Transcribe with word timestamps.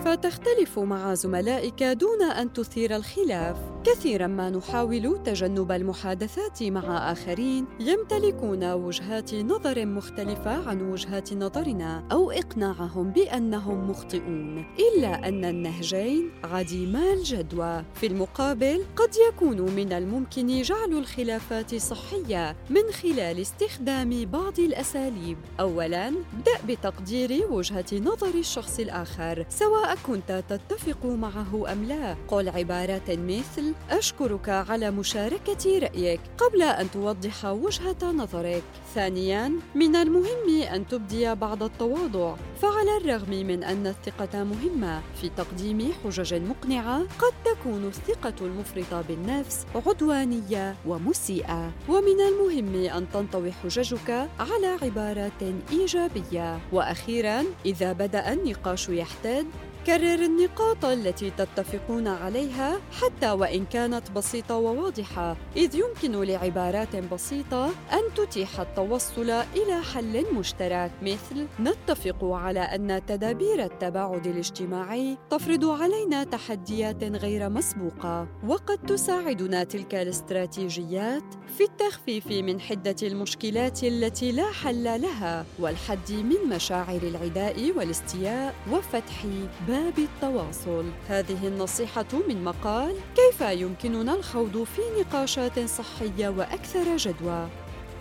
كيف 0.00 0.08
تختلف 0.08 0.78
مع 0.78 1.14
زملائك 1.14 1.82
دون 1.82 2.22
أن 2.22 2.52
تثير 2.52 2.96
الخلاف؟ 2.96 3.56
كثيرا 3.84 4.26
ما 4.26 4.50
نحاول 4.50 5.22
تجنب 5.24 5.72
المحادثات 5.72 6.62
مع 6.62 7.12
آخرين 7.12 7.66
يمتلكون 7.80 8.72
وجهات 8.72 9.34
نظر 9.34 9.86
مختلفة 9.86 10.68
عن 10.68 10.90
وجهات 10.90 11.32
نظرنا 11.32 12.04
أو 12.12 12.30
إقناعهم 12.30 13.10
بأنهم 13.10 13.90
مخطئون، 13.90 14.64
إلا 14.78 15.28
أن 15.28 15.44
النهجين 15.44 16.30
عديما 16.44 17.12
الجدوى. 17.12 17.84
في 17.94 18.06
المقابل، 18.06 18.84
قد 18.96 19.10
يكون 19.28 19.60
من 19.60 19.92
الممكن 19.92 20.62
جعل 20.62 20.92
الخلافات 20.92 21.74
صحية 21.74 22.56
من 22.70 22.92
خلال 23.02 23.40
استخدام 23.40 24.24
بعض 24.24 24.60
الأساليب. 24.60 25.38
أولاً، 25.60 26.08
ابدأ 26.08 26.58
بتقدير 26.68 27.46
وجهة 27.50 27.86
نظر 27.92 28.34
الشخص 28.34 28.80
الآخر، 28.80 29.46
سواء 29.48 29.89
كنت 29.94 30.44
تتفق 30.48 31.06
معه 31.06 31.72
أم 31.72 31.84
لا. 31.84 32.16
قل 32.28 32.48
عبارات 32.48 33.10
مثل 33.10 33.74
أشكرك 33.90 34.48
على 34.48 34.90
مشاركة 34.90 35.78
رأيك 35.78 36.20
قبل 36.38 36.62
أن 36.62 36.90
توضح 36.90 37.44
وجهة 37.44 38.12
نظرك. 38.12 38.62
ثانياً، 38.94 39.52
من 39.74 39.96
المهم 39.96 40.62
أن 40.74 40.88
تبدي 40.88 41.34
بعض 41.34 41.62
التواضع، 41.62 42.36
فعلى 42.62 42.96
الرغم 42.96 43.30
من 43.30 43.64
أن 43.64 43.86
الثقة 43.86 44.44
مهمة 44.44 45.02
في 45.20 45.28
تقديم 45.28 45.92
حجج 46.04 46.34
مقنعة، 46.34 46.98
قد 47.00 47.32
تكون 47.44 47.84
الثقة 47.84 48.34
المفرطة 48.40 49.02
بالنفس 49.08 49.66
عدوانية 49.86 50.76
ومسيئة، 50.86 51.72
ومن 51.88 52.20
المهم 52.20 52.74
أن 52.84 53.06
تنطوي 53.12 53.52
حججك 53.52 54.28
على 54.38 54.66
عبارات 54.82 55.42
إيجابية. 55.72 56.60
وأخيراً، 56.72 57.44
إذا 57.66 57.92
بدأ 57.92 58.32
النقاش 58.32 58.88
يحتد، 58.88 59.46
كرر 59.86 60.24
النقاط 60.24 60.84
التي 60.84 61.30
تتفقون 61.30 62.08
عليها 62.08 62.80
حتى 63.00 63.30
وإن 63.30 63.64
كانت 63.64 64.10
بسيطة 64.10 64.56
وواضحة 64.56 65.36
إذ 65.56 65.74
يمكن 65.74 66.22
لعبارات 66.22 66.96
بسيطة 66.96 67.66
أن 67.66 68.14
تتيح 68.16 68.60
التوصل 68.60 69.30
إلى 69.30 69.82
حل 69.94 70.34
مشترك 70.34 70.90
مثل 71.02 71.46
نتفق 71.60 72.24
على 72.24 72.49
أن 72.58 73.06
تدابير 73.06 73.64
التباعد 73.64 74.26
الاجتماعي 74.26 75.18
تفرض 75.30 75.64
علينا 75.64 76.24
تحديات 76.24 77.04
غير 77.04 77.48
مسبوقة 77.48 78.28
وقد 78.46 78.78
تساعدنا 78.78 79.64
تلك 79.64 79.94
الاستراتيجيات 79.94 81.22
في 81.58 81.64
التخفيف 81.64 82.26
من 82.26 82.60
حدة 82.60 82.96
المشكلات 83.02 83.84
التي 83.84 84.32
لا 84.32 84.52
حل 84.52 84.84
لها 84.84 85.46
والحد 85.58 86.12
من 86.12 86.56
مشاعر 86.56 87.02
العداء 87.02 87.72
والاستياء 87.76 88.54
وفتح 88.72 89.26
باب 89.68 89.98
التواصل. 89.98 90.84
هذه 91.08 91.46
النصيحة 91.46 92.06
من 92.28 92.44
مقال 92.44 92.94
كيف 93.16 93.40
يمكننا 93.40 94.14
الخوض 94.14 94.64
في 94.64 94.82
نقاشات 95.00 95.58
صحية 95.58 96.28
وأكثر 96.28 96.96
جدوى؟ 96.96 97.48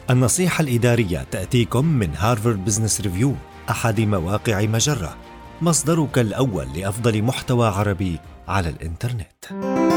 النصيحة 0.09 0.61
الإدارية 0.61 1.25
تأتيكم 1.31 1.85
من 1.85 2.09
هارفارد 2.15 2.65
بزنس 2.65 3.01
ريفيو 3.01 3.35
أحد 3.69 4.01
مواقع 4.01 4.61
مجرة 4.61 5.15
مصدرك 5.61 6.19
الأول 6.19 6.67
لأفضل 6.75 7.23
محتوى 7.23 7.67
عربي 7.67 8.19
على 8.47 8.69
الإنترنت. 8.69 9.88